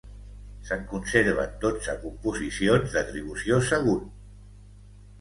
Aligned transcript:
Se'n 0.69 0.81
conserven 0.93 1.53
dotze 1.67 1.95
composicions 2.07 2.97
d'atribució 2.99 3.63
segura. 3.71 4.13